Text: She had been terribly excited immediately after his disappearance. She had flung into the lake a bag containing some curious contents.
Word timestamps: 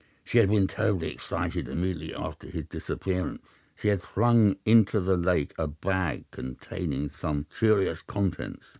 She 0.23 0.39
had 0.39 0.49
been 0.49 0.65
terribly 0.65 1.11
excited 1.13 1.69
immediately 1.69 2.11
after 2.15 2.47
his 2.47 2.65
disappearance. 2.65 3.43
She 3.77 3.89
had 3.89 4.01
flung 4.01 4.55
into 4.65 4.99
the 4.99 5.15
lake 5.15 5.53
a 5.59 5.67
bag 5.67 6.25
containing 6.31 7.11
some 7.11 7.45
curious 7.55 7.99
contents. 8.07 8.65